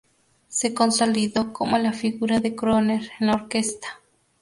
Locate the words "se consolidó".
0.47-1.53